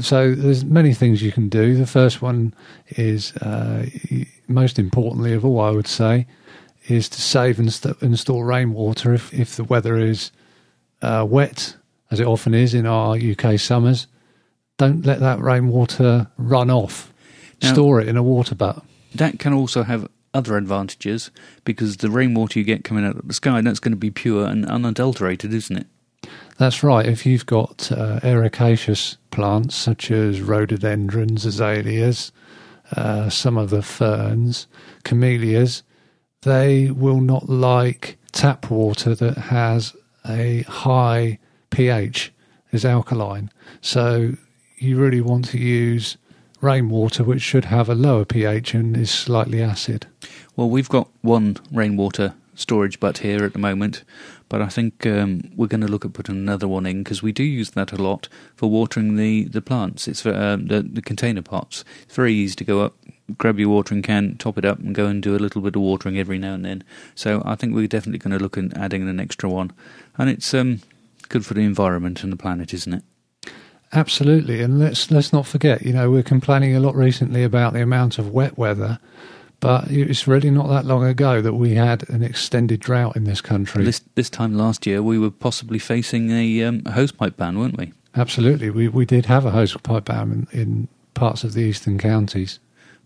[0.00, 1.76] So there's many things you can do.
[1.76, 2.54] The first one
[2.88, 3.86] is uh,
[4.48, 6.26] most importantly of all, I would say,
[6.88, 10.32] is to save and, st- and store rainwater if if the weather is
[11.02, 11.76] uh, wet
[12.10, 14.06] as it often is in our UK summers,
[14.78, 17.12] don't let that rainwater run off.
[17.62, 18.82] Now, Store it in a water butt.
[19.14, 21.30] That can also have other advantages
[21.64, 24.46] because the rainwater you get coming out of the sky, that's going to be pure
[24.46, 25.86] and unadulterated, isn't it?
[26.58, 27.06] That's right.
[27.06, 32.32] If you've got uh, ericaceous plants such as rhododendrons, azaleas,
[32.92, 34.66] uh, some of the ferns,
[35.04, 35.82] camellias,
[36.42, 39.94] they will not like tap water that has
[40.28, 41.38] a high
[41.70, 42.32] pH
[42.72, 43.50] is alkaline.
[43.80, 44.32] So
[44.76, 46.16] you really want to use
[46.60, 50.06] rainwater, which should have a lower pH and is slightly acid.
[50.54, 54.02] Well, we've got one rainwater storage butt here at the moment,
[54.48, 57.32] but I think um, we're going to look at putting another one in because we
[57.32, 60.08] do use that a lot for watering the, the plants.
[60.08, 61.84] It's for um, the, the container pots.
[62.02, 62.94] It's very easy to go up,
[63.36, 65.82] grab your watering can, top it up, and go and do a little bit of
[65.82, 66.84] watering every now and then.
[67.14, 69.72] So I think we're definitely going to look at adding an extra one,
[70.16, 70.80] and it's um,
[71.28, 73.02] good for the environment and the planet, isn't it?
[73.92, 75.82] Absolutely, and let's let's not forget.
[75.82, 78.98] You know, we're complaining a lot recently about the amount of wet weather,
[79.60, 83.40] but it's really not that long ago that we had an extended drought in this
[83.40, 83.84] country.
[83.84, 87.78] This this time last year, we were possibly facing a, um, a hosepipe ban, weren't
[87.78, 87.92] we?
[88.16, 92.58] Absolutely, we we did have a hosepipe ban in, in parts of the eastern counties.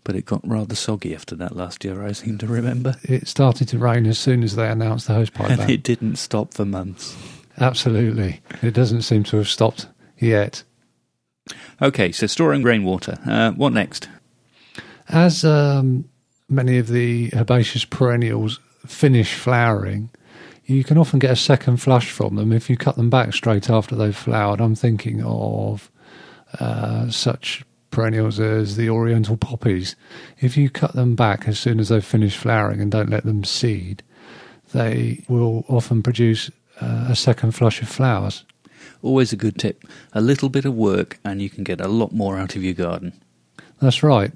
[0.03, 2.95] But it got rather soggy after that last year, I seem to remember.
[3.03, 5.69] It started to rain as soon as they announced the hosepipe And ban.
[5.69, 7.15] it didn't stop for months.
[7.59, 9.85] Absolutely, it doesn't seem to have stopped
[10.17, 10.63] yet.
[11.81, 13.17] Okay, so storing rainwater.
[13.25, 14.07] Uh, what next?
[15.09, 16.07] As um,
[16.47, 20.09] many of the herbaceous perennials finish flowering,
[20.65, 23.69] you can often get a second flush from them if you cut them back straight
[23.69, 24.61] after they've flowered.
[24.61, 25.91] I'm thinking of
[26.59, 29.95] uh, such perennials as the oriental poppies.
[30.39, 33.43] If you cut them back as soon as they've finished flowering and don't let them
[33.43, 34.03] seed,
[34.71, 38.45] they will often produce uh, a second flush of flowers.
[39.01, 39.83] Always a good tip.
[40.13, 42.73] A little bit of work, and you can get a lot more out of your
[42.73, 43.13] garden.
[43.81, 44.31] That's right.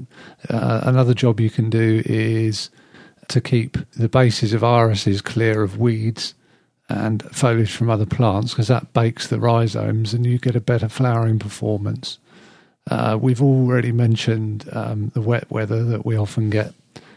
[0.50, 2.70] Uh, another job you can do is
[3.28, 6.34] to keep the bases of irises clear of weeds
[6.90, 10.88] and foliage from other plants because that bakes the rhizomes and you get a better
[10.88, 12.20] flowering performance.
[12.90, 16.74] Uh, we've already mentioned um, the wet weather that we often get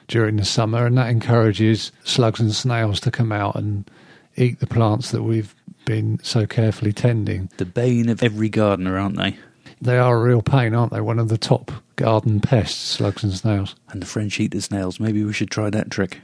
[0.07, 3.91] during the summer, and that encourages slugs and snails to come out and
[4.37, 5.55] eat the plants that we've
[5.89, 7.51] been so carefully tending.
[7.57, 9.39] The bane of every gardener, aren't they?
[9.81, 11.01] They are a real pain, aren't they?
[11.01, 13.75] One of the top garden pests, slugs and snails.
[13.89, 15.01] And the French eat the snails.
[15.01, 16.21] Maybe we should try that trick.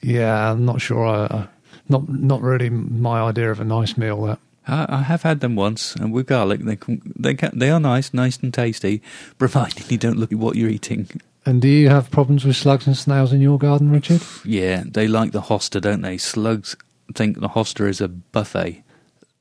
[0.00, 1.06] Yeah, I'm not sure.
[1.06, 1.48] I, I,
[1.88, 4.20] not not really my idea of a nice meal.
[4.22, 7.70] That I, I have had them once, and with garlic, they can, they can, they
[7.70, 9.00] are nice, nice and tasty,
[9.38, 11.08] provided you don't look at what you're eating.
[11.46, 14.22] And do you have problems with slugs and snails in your garden, Richard?
[14.44, 16.18] Yeah, they like the hosta, don't they?
[16.18, 16.76] Slugs
[17.14, 18.82] think the hosta is a buffet.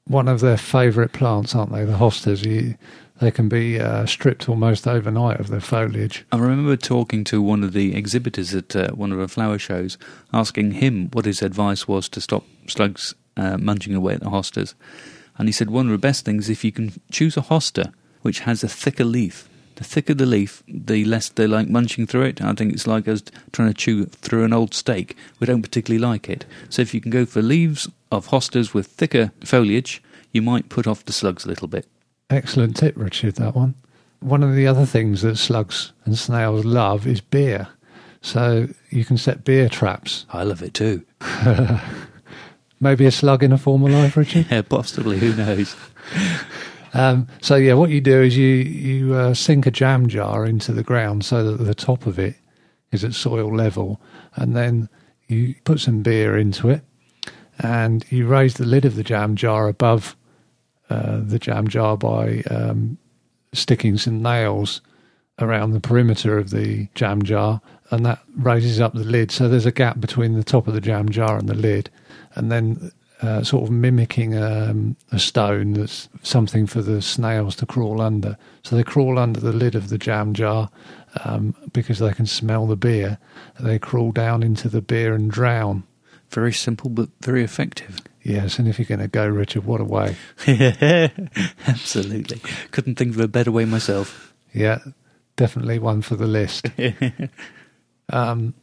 [0.07, 1.83] One of their favourite plants, aren't they?
[1.85, 2.45] The hostas.
[2.45, 2.75] You,
[3.19, 6.25] they can be uh, stripped almost overnight of their foliage.
[6.31, 9.97] I remember talking to one of the exhibitors at uh, one of the flower shows,
[10.33, 14.75] asking him what his advice was to stop slugs uh, munching away at the hostas.
[15.37, 18.39] And he said one of the best things if you can choose a hosta which
[18.41, 19.49] has a thicker leaf.
[19.75, 22.41] The thicker the leaf, the less they like munching through it.
[22.41, 25.15] I think it's like us trying to chew through an old steak.
[25.39, 26.45] We don't particularly like it.
[26.69, 30.87] So if you can go for leaves of hostas with thicker foliage, you might put
[30.87, 31.87] off the slugs a little bit.
[32.29, 33.35] Excellent tip, Richard.
[33.35, 33.75] That one.
[34.19, 37.67] One of the other things that slugs and snails love is beer.
[38.21, 40.25] So you can set beer traps.
[40.31, 41.05] I love it too.
[42.79, 44.47] Maybe a slug in a former life, Richard.
[44.51, 45.19] Yeah, possibly.
[45.19, 45.75] Who knows?
[46.93, 50.71] Um, so yeah, what you do is you you uh, sink a jam jar into
[50.71, 52.35] the ground so that the top of it
[52.91, 54.01] is at soil level,
[54.35, 54.89] and then
[55.27, 56.81] you put some beer into it,
[57.59, 60.15] and you raise the lid of the jam jar above
[60.89, 62.97] uh, the jam jar by um,
[63.53, 64.81] sticking some nails
[65.39, 69.31] around the perimeter of the jam jar, and that raises up the lid.
[69.31, 71.89] So there's a gap between the top of the jam jar and the lid,
[72.35, 72.91] and then
[73.21, 78.37] uh, sort of mimicking um, a stone that's something for the snails to crawl under.
[78.63, 80.69] So they crawl under the lid of the jam jar
[81.23, 83.17] um, because they can smell the beer.
[83.59, 85.83] They crawl down into the beer and drown.
[86.29, 87.99] Very simple but very effective.
[88.21, 90.17] Yes, and if you're going to go, Richard, what a way.
[91.67, 92.41] Absolutely.
[92.71, 94.33] Couldn't think of a better way myself.
[94.53, 94.79] Yeah,
[95.37, 96.67] definitely one for the list.
[98.09, 98.53] um,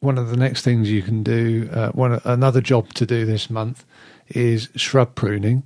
[0.00, 3.50] one of the next things you can do, uh, one another job to do this
[3.50, 3.84] month,
[4.28, 5.62] is shrub pruning.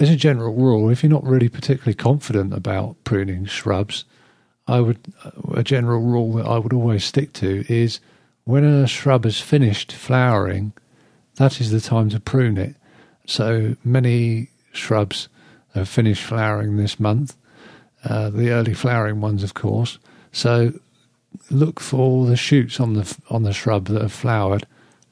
[0.00, 4.04] As a general rule, if you're not really particularly confident about pruning shrubs,
[4.66, 4.98] I would
[5.54, 8.00] a general rule that I would always stick to is
[8.48, 10.72] when a shrub has finished flowering,
[11.34, 12.76] that is the time to prune it.
[13.26, 15.28] So many shrubs
[15.74, 17.36] have finished flowering this month,
[18.04, 19.98] uh, the early flowering ones, of course.
[20.32, 20.72] So
[21.50, 24.66] look for the shoots on the on the shrub that have flowered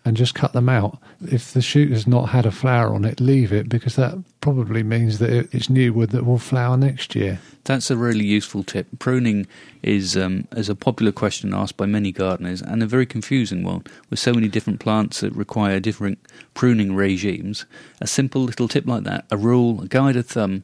[0.07, 0.99] and just cut them out.
[1.21, 4.85] If the shoot has not had a flower on it, leave it because that probably
[4.85, 7.41] means that it's new wood that will flower next year.
[7.65, 8.87] That's a really useful tip.
[9.01, 9.49] Pruning
[9.83, 13.83] is um, is a popular question asked by many gardeners and a very confusing one.
[14.09, 16.21] With so many different plants that require different
[16.55, 17.67] pruning regimes,
[18.01, 20.63] a simple little tip like that, a rule, a guide of thumb,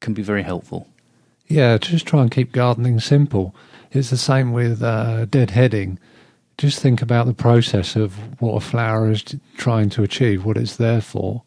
[0.00, 0.88] can be very helpful.
[1.46, 3.54] Yeah, just try and keep gardening simple.
[3.92, 5.98] It's the same with uh, deadheading.
[6.60, 9.24] Just think about the process of what a flower is
[9.56, 11.42] trying to achieve, what it's there for.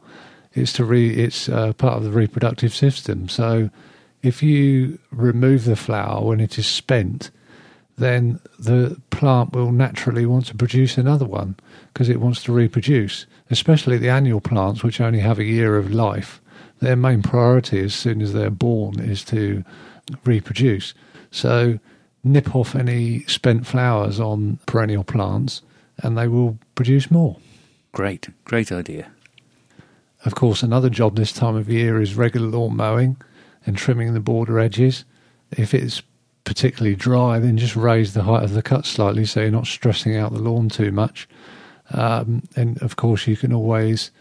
[0.53, 3.29] It's to re, it's uh, part of the reproductive system.
[3.29, 3.69] So,
[4.23, 7.29] if you remove the flower when it is spent,
[7.97, 11.57] then the plant will naturally want to produce another one
[11.93, 13.27] because it wants to reproduce.
[13.51, 16.41] Especially the annual plants, which only have a year of life,
[16.79, 19.63] their main priority as soon as they're born is to
[20.25, 20.95] reproduce.
[21.29, 21.79] So
[22.23, 25.61] nip off any spent flowers on perennial plants
[25.99, 27.37] and they will produce more.
[27.91, 29.11] Great, great idea.
[30.25, 33.17] Of course, another job this time of year is regular lawn mowing
[33.65, 35.05] and trimming the border edges.
[35.51, 36.01] If it's
[36.43, 40.15] particularly dry, then just raise the height of the cut slightly so you're not stressing
[40.15, 41.27] out the lawn too much.
[41.91, 44.11] Um, and of course, you can always,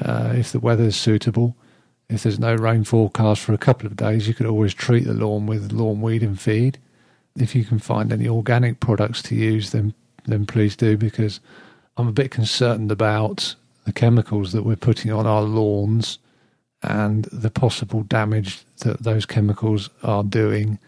[0.00, 1.56] uh, if the weather is suitable,
[2.08, 5.12] if there's no rain forecast for a couple of days, you could always treat the
[5.12, 6.78] lawn with lawn weed and feed.
[7.40, 9.94] If you can find any organic products to use, then
[10.26, 11.40] then please do because
[11.96, 16.18] I'm a bit concerned about the chemicals that we're putting on our lawns
[16.82, 20.78] and the possible damage that those chemicals are doing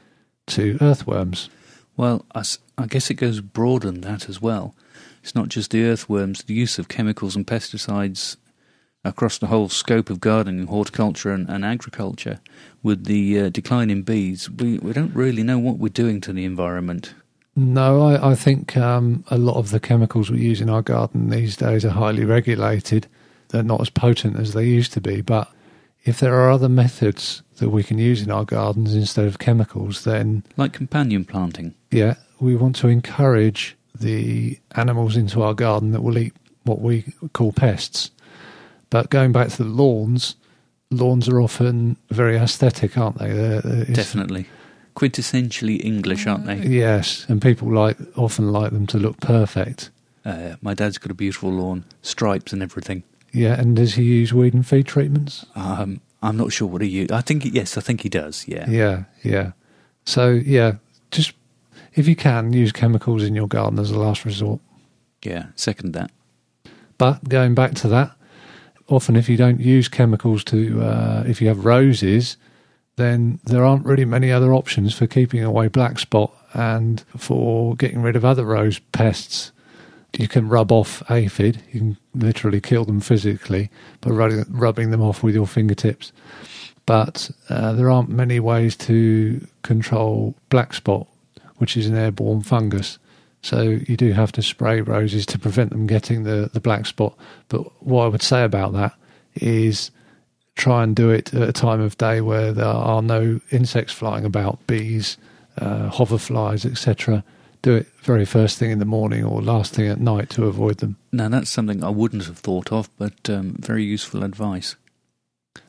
[0.49, 1.49] to earthworms.
[1.97, 2.45] Well, I,
[2.79, 4.75] I guess it goes broader than that as well.
[5.23, 8.37] It's not just the earthworms, the use of chemicals and pesticides
[9.05, 12.41] across the whole scope of gardening, horticulture, and, and agriculture.
[12.83, 16.33] With the uh, decline in bees, we, we don't really know what we're doing to
[16.33, 17.15] the environment.
[17.57, 21.31] No, I, I think um, a lot of the chemicals we use in our garden
[21.31, 23.07] these days are highly regulated.
[23.49, 25.51] They're not as potent as they used to be, but
[26.05, 30.05] if there are other methods that we can use in our gardens instead of chemicals,
[30.05, 30.45] then.
[30.57, 31.75] Like companion planting.
[31.91, 36.33] Yeah, we want to encourage the animals into our garden that will eat
[36.65, 38.11] what we call pests.
[38.91, 40.37] But going back to the lawns,
[40.91, 43.33] lawns are often very aesthetic, aren't they?
[43.33, 44.47] They're, they're, Definitely.
[44.97, 46.57] Quintessentially English, aren't they?
[46.57, 49.91] Yes, and people like often like them to look perfect.
[50.25, 53.05] Uh, my dad's got a beautiful lawn, stripes and everything.
[53.33, 55.47] Yeah, and does he use weed and feed treatments?
[55.55, 57.13] Um, I'm not sure what he uses.
[57.13, 58.47] I think yes, I think he does.
[58.47, 58.69] Yeah.
[58.69, 59.53] Yeah, yeah.
[60.05, 60.75] So yeah,
[61.11, 61.33] just
[61.95, 64.61] if you can use chemicals in your garden as a last resort.
[65.23, 66.11] Yeah, second that.
[66.99, 68.13] But going back to that,
[68.91, 72.37] often if you don't use chemicals to, uh, if you have roses,
[72.97, 78.03] then there aren't really many other options for keeping away black spot and for getting
[78.03, 79.53] rid of other rose pests.
[80.19, 85.23] You can rub off aphid, you can literally kill them physically by rubbing, them off
[85.23, 86.13] with your fingertips.
[86.85, 91.07] But uh, there aren't many ways to control black spot,
[91.59, 92.99] which is an airborne fungus.
[93.43, 97.17] So you do have to spray roses to prevent them getting the, the black spot.
[97.49, 98.95] But what I would say about that
[99.35, 99.91] is
[100.57, 104.25] try and do it at a time of day where there are no insects flying
[104.25, 105.17] about, bees,
[105.57, 107.25] uh, hoverflies, etc.
[107.63, 110.79] Do it very first thing in the morning or last thing at night to avoid
[110.79, 110.97] them.
[111.13, 114.77] Now, that's something I wouldn't have thought of, but um, very useful advice.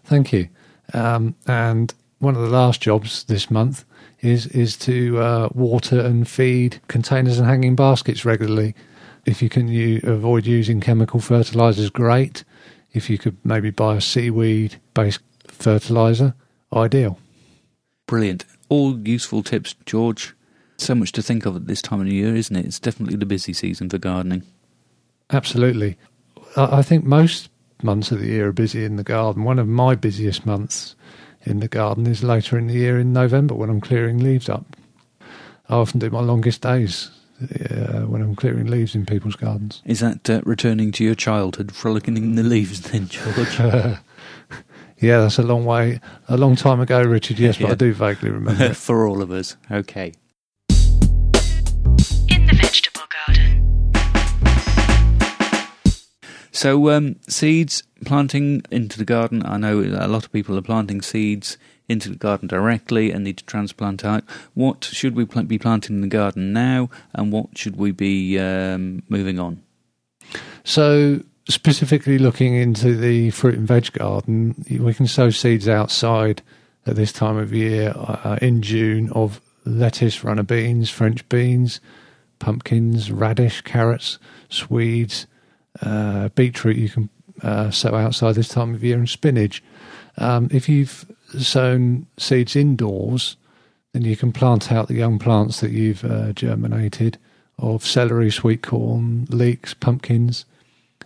[0.03, 0.49] Thank you.
[0.93, 3.85] Um, and one of the last jobs this month
[4.21, 8.75] is is to uh, water and feed containers and hanging baskets regularly.
[9.25, 12.43] If you can u- avoid using chemical fertilizers, great.
[12.93, 16.33] If you could maybe buy a seaweed based fertilizer,
[16.73, 17.19] ideal.
[18.07, 18.45] Brilliant.
[18.69, 20.33] All useful tips, George.
[20.77, 22.65] So much to think of at this time of the year, isn't it?
[22.65, 24.43] It's definitely the busy season for gardening.
[25.29, 25.97] Absolutely.
[26.57, 27.49] I think most
[27.83, 29.43] months of the year are busy in the garden.
[29.43, 30.95] One of my busiest months
[31.43, 34.65] in the garden is later in the year in November when I'm clearing leaves up.
[35.69, 39.81] I often do my longest days uh, when I'm clearing leaves in people's gardens.
[39.85, 43.59] Is that uh, returning to your childhood, frolicking in the leaves then, George?
[45.01, 45.99] Yeah, that's a long way,
[46.29, 47.39] a long time ago, Richard.
[47.39, 48.73] Yes, but I do vaguely remember.
[48.75, 49.57] for all of us.
[49.71, 50.13] Okay.
[56.61, 59.43] So, um, seeds, planting into the garden.
[59.43, 61.57] I know a lot of people are planting seeds
[61.89, 64.23] into the garden directly and need to transplant out.
[64.53, 68.37] What should we pl- be planting in the garden now, and what should we be
[68.37, 69.63] um, moving on?
[70.63, 76.43] So, specifically looking into the fruit and veg garden, we can sow seeds outside
[76.85, 81.81] at this time of year uh, in June of lettuce, runner beans, French beans,
[82.37, 85.25] pumpkins, radish, carrots, swedes,
[85.81, 86.77] uh, beetroot.
[86.77, 87.09] You can
[87.41, 89.63] uh, sow outside this time of year, and spinach.
[90.17, 91.05] Um, if you've
[91.39, 93.37] sown seeds indoors,
[93.93, 97.17] then you can plant out the young plants that you've uh, germinated
[97.57, 100.45] of celery, sweet corn, leeks, pumpkins.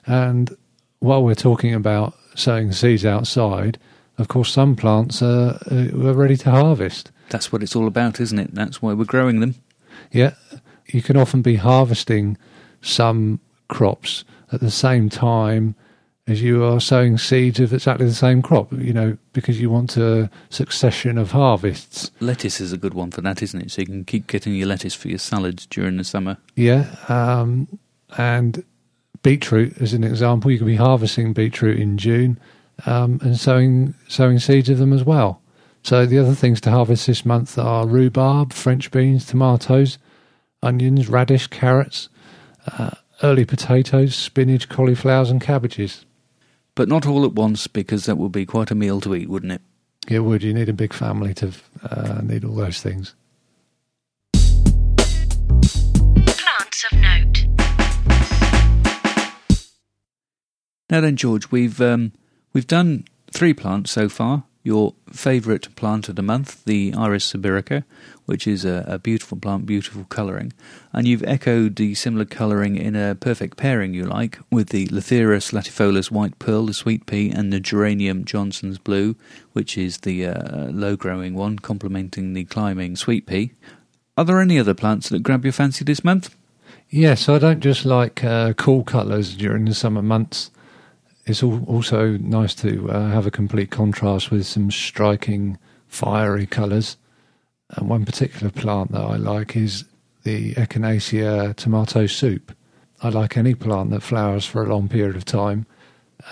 [0.06, 0.56] And
[1.00, 3.78] while we're talking about sowing seeds outside,
[4.18, 7.12] of course, some plants are, uh, are ready to harvest.
[7.30, 8.54] That's what it's all about, isn't it?
[8.54, 9.56] That's why we're growing them.
[10.12, 10.36] Yeah,
[10.88, 12.38] you can often be harvesting
[12.82, 15.76] some crops at the same time
[16.28, 19.96] as you are sowing seeds of exactly the same crop, you know, because you want
[19.96, 22.10] a succession of harvests.
[22.20, 23.72] Lettuce is a good one for that, isn't it?
[23.72, 26.38] So you can keep getting your lettuce for your salads during the summer.
[26.56, 26.96] Yeah.
[27.10, 27.68] Um,
[28.18, 28.64] and
[29.22, 32.40] beetroot, as an example, you could be harvesting beetroot in June
[32.88, 35.42] um, and sowing, sowing seeds of them as well.
[35.84, 40.00] So the other things to harvest this month are rhubarb, French beans, tomatoes,
[40.64, 42.10] onions, radish, carrots,
[42.66, 42.92] uh,
[43.24, 46.06] early potatoes, spinach, cauliflowers, and cabbages.
[46.76, 49.54] But not all at once because that would be quite a meal to eat, wouldn't
[49.54, 49.62] it?
[50.08, 50.44] It would.
[50.44, 51.52] You need a big family to
[51.84, 53.16] uh, need all those things.
[56.26, 57.46] Plants of note.
[60.90, 62.12] Now then, George, we've um,
[62.54, 64.44] we've done three plants so far.
[64.66, 67.84] Your favourite plant of the month, the Iris sibirica,
[68.26, 70.54] which is a, a beautiful plant, beautiful colouring,
[70.92, 75.54] and you've echoed the similar colouring in a perfect pairing you like with the Lathyrus
[75.54, 79.16] latifolius white pearl, the sweet pea, and the Geranium Johnson's blue,
[79.54, 83.52] which is the uh, low-growing one, complementing the climbing sweet pea.
[84.18, 86.36] Are there any other plants that grab your fancy this month?
[86.90, 90.50] Yes, I don't just like uh, cool colours during the summer months.
[91.26, 95.58] It's al- also nice to uh, have a complete contrast with some striking
[95.88, 96.98] fiery colours.
[97.72, 99.86] And one particular plant that I like is
[100.24, 102.56] the Echinacea tomato soup.
[103.02, 105.66] I like any plant that flowers for a long period of time.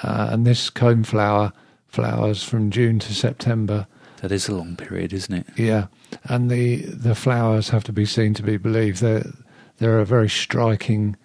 [0.02, 1.54] Uh, and this cone flower
[1.88, 3.88] flowers from June to September.
[4.18, 5.48] That is a long period, isn't it?
[5.56, 5.88] Yeah,
[6.24, 9.02] and the the flowers have to be seen to be believed.
[9.02, 9.32] They're
[9.78, 11.18] they're a very striking,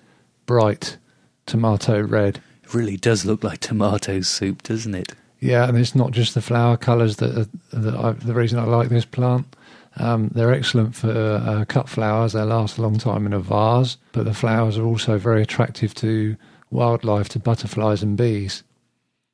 [0.47, 0.99] bright
[1.47, 2.43] tomato red.
[2.73, 5.15] Really does look like tomato soup, doesn't it?
[5.41, 8.65] Yeah, and it's not just the flower colours that are, that I, the reason I
[8.65, 9.57] like this plant.
[9.97, 12.33] Um, they're excellent for uh, cut flowers.
[12.33, 15.95] They last a long time in a vase, but the flowers are also very attractive
[15.97, 16.37] to
[16.71, 18.63] wildlife, to butterflies and bees.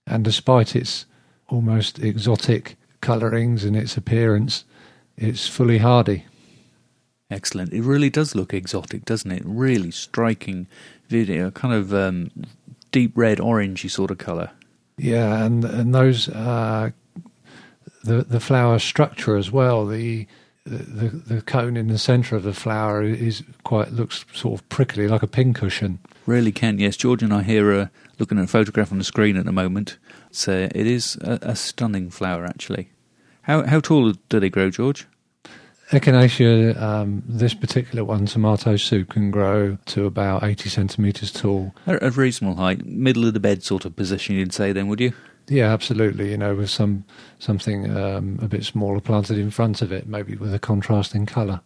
[0.07, 1.07] And despite its
[1.49, 4.65] almost exotic colourings and its appearance,
[5.17, 6.27] it's fully hardy.
[7.31, 7.73] Excellent.
[7.73, 9.43] It really does look exotic, doesn't it?
[9.45, 10.67] Really striking
[11.09, 12.31] video, kind of um,
[12.95, 14.53] deep red, orangey sort of colour.
[14.97, 16.91] Yeah, and and those uh,
[18.05, 19.85] the the flower structure as well.
[19.85, 20.29] The
[20.65, 25.09] the the cone in the centre of the flower is quite looks sort of prickly,
[25.09, 25.99] like a pincushion.
[26.25, 26.97] Really can, yes.
[26.97, 27.91] George and I here are
[28.21, 29.99] looking at a photograph on the screen at the moment.
[30.31, 32.91] So it is a, a stunning flower, actually.
[33.43, 35.09] How how tall do they grow, George?
[35.91, 41.75] Echinacea, um, this particular one, tomato soup, can grow to about 80 centimetres tall.
[41.87, 45.13] A, reasonable height, middle of the bed sort of position, you'd say then, would you?
[45.47, 46.31] Yeah, absolutely.
[46.31, 47.05] You know, with some
[47.39, 51.61] something um, a bit smaller planted in front of it, maybe with a contrasting colour.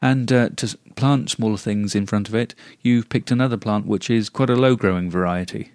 [0.00, 4.10] And uh, to plant smaller things in front of it, you've picked another plant which
[4.10, 5.72] is quite a low growing variety.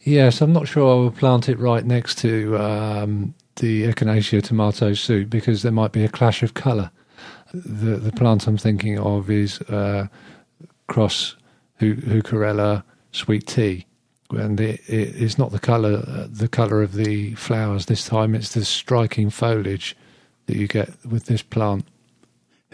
[0.00, 4.92] Yes, I'm not sure I would plant it right next to um, the Echinacea tomato
[4.94, 6.90] soup because there might be a clash of colour.
[7.54, 10.08] The the plant I'm thinking of is uh,
[10.86, 11.36] cross
[11.76, 12.82] hu- Heucherella
[13.12, 13.86] sweet tea,
[14.30, 18.34] and it, it is not the colour uh, the colour of the flowers this time.
[18.34, 19.96] It's the striking foliage
[20.46, 21.86] that you get with this plant.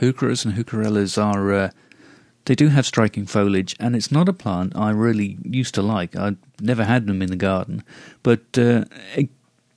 [0.01, 1.71] Heucheras and heucherellas are, uh,
[2.45, 6.15] they do have striking foliage, and it's not a plant I really used to like.
[6.17, 7.83] I'd never had them in the garden,
[8.23, 8.85] but uh,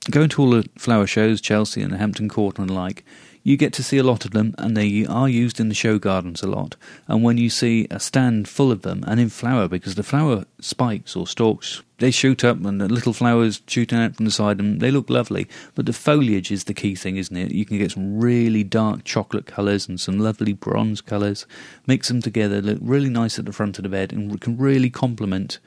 [0.08, 3.04] going to all the flower shows, Chelsea and Hampton Court and the like,
[3.42, 5.98] you get to see a lot of them, and they are used in the show
[5.98, 6.76] gardens a lot.
[7.08, 10.44] And when you see a stand full of them and in flower, because the flower
[10.60, 14.58] spikes or stalks, they shoot up and the little flowers shooting out from the side,
[14.58, 15.48] and they look lovely.
[15.74, 17.52] But the foliage is the key thing, isn't it?
[17.52, 21.46] You can get some really dark chocolate colours and some lovely bronze colours,
[21.86, 24.90] mix them together, look really nice at the front of the bed, and can really
[24.90, 25.60] complement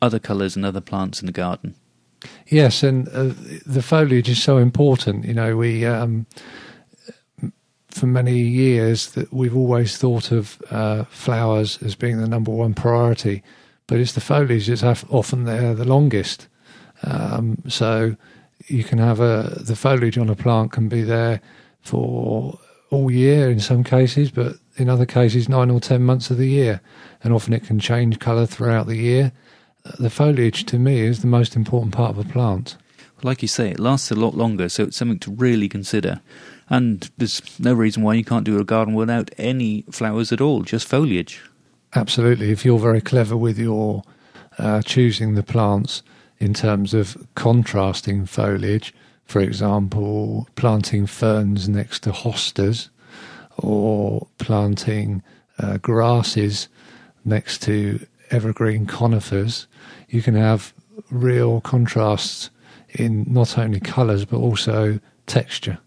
[0.00, 1.74] other colours and other plants in the garden.
[2.48, 3.34] Yes, and uh,
[3.66, 5.24] the foliage is so important.
[5.24, 6.26] You know, we um,
[7.90, 12.74] for many years that we've always thought of uh, flowers as being the number one
[12.74, 13.42] priority,
[13.86, 16.48] but it's the foliage that's often there the longest.
[17.02, 18.16] Um, so
[18.66, 21.40] you can have a the foliage on a plant can be there
[21.82, 22.58] for
[22.90, 26.48] all year in some cases, but in other cases nine or ten months of the
[26.48, 26.80] year,
[27.22, 29.32] and often it can change colour throughout the year.
[29.98, 32.76] The foliage to me is the most important part of a plant.
[33.22, 36.20] Like you say, it lasts a lot longer, so it's something to really consider.
[36.70, 40.62] And there's no reason why you can't do a garden without any flowers at all,
[40.62, 41.42] just foliage.
[41.94, 42.50] Absolutely.
[42.50, 44.02] If you're very clever with your
[44.58, 46.02] uh, choosing the plants
[46.38, 52.88] in terms of contrasting foliage, for example, planting ferns next to hostas
[53.56, 55.22] or planting
[55.58, 56.68] uh, grasses
[57.24, 59.66] next to evergreen conifers,
[60.08, 60.72] you can have
[61.10, 62.50] real contrasts
[62.90, 65.78] in not only colours but also texture.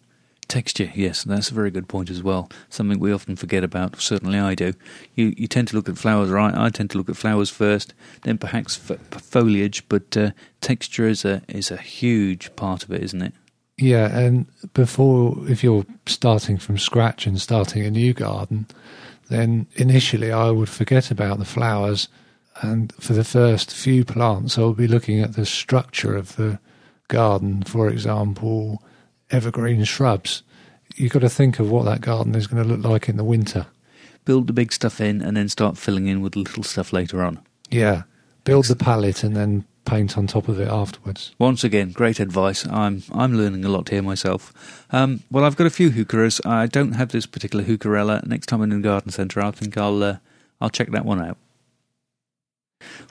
[0.47, 2.49] Texture, yes, that's a very good point as well.
[2.67, 4.01] Something we often forget about.
[4.01, 4.73] Certainly, I do.
[5.15, 6.53] You you tend to look at flowers, right?
[6.53, 9.87] I tend to look at flowers first, then perhaps f- foliage.
[9.87, 13.33] But uh, texture is a is a huge part of it, isn't it?
[13.77, 18.67] Yeah, and before, if you're starting from scratch and starting a new garden,
[19.29, 22.09] then initially I would forget about the flowers,
[22.57, 26.59] and for the first few plants, I'll be looking at the structure of the
[27.07, 27.63] garden.
[27.63, 28.83] For example,
[29.29, 30.43] evergreen shrubs.
[30.95, 33.23] You've got to think of what that garden is going to look like in the
[33.23, 33.67] winter.
[34.25, 37.23] Build the big stuff in, and then start filling in with the little stuff later
[37.23, 37.39] on.
[37.69, 38.03] Yeah,
[38.43, 41.33] build the palette and then paint on top of it afterwards.
[41.39, 42.67] Once again, great advice.
[42.67, 44.85] I'm I'm learning a lot here myself.
[44.91, 46.45] Um, well, I've got a few heucheras.
[46.45, 48.25] I don't have this particular heucherella.
[48.27, 50.17] Next time I'm in the garden centre, I think I'll uh,
[50.59, 51.37] I'll check that one out.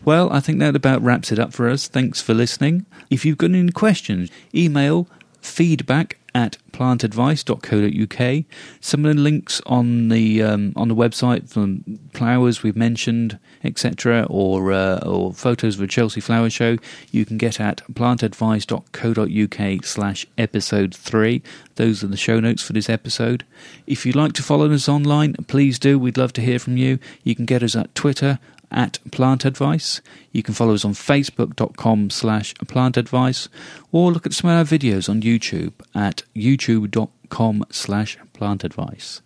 [0.04, 1.88] Well, I think that about wraps it up for us.
[1.88, 2.86] Thanks for listening.
[3.10, 5.08] If you've got any questions, email
[5.40, 8.44] feedback at plantadvice.co.uk.
[8.80, 14.26] Some of the links on the um, on the website from flowers we've mentioned, etc.,
[14.30, 16.76] or uh, or photos of a Chelsea flower show,
[17.10, 21.42] you can get at plantadvice.co.uk slash episode three.
[21.76, 23.44] Those are the show notes for this episode.
[23.86, 25.98] If you'd like to follow us online, please do.
[25.98, 26.98] We'd love to hear from you.
[27.24, 28.38] You can get us at Twitter
[28.70, 30.00] at Plant Advice.
[30.32, 33.48] You can follow us on facebook.com slash plant advice
[33.92, 39.22] or look at some of our videos on YouTube at youtube.com slash plant advice.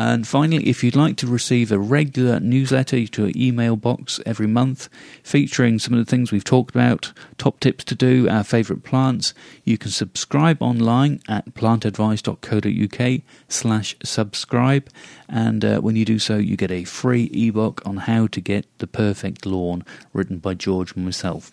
[0.00, 4.46] And finally, if you'd like to receive a regular newsletter to your email box every
[4.46, 4.88] month
[5.24, 9.34] featuring some of the things we've talked about, top tips to do, our favourite plants,
[9.64, 14.88] you can subscribe online at plantadvice.co.uk slash subscribe.
[15.28, 18.66] And uh, when you do so, you get a free ebook on how to get
[18.78, 21.50] the perfect lawn written by George and myself.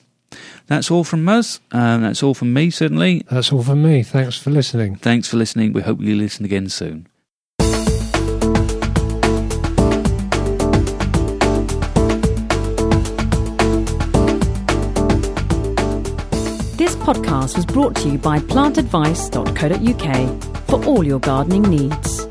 [0.67, 1.61] That's all from us.
[1.71, 3.25] Um, that's all from me, certainly.
[3.27, 4.03] That's all from me.
[4.03, 4.97] Thanks for listening.
[4.97, 5.73] Thanks for listening.
[5.73, 7.07] We hope you listen again soon.
[17.05, 22.24] Podcast was brought to you by plantadvice.co.uk for all your gardening needs.